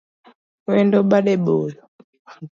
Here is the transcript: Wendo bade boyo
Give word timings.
Wendo 0.67 0.99
bade 1.09 1.33
boyo 1.45 1.81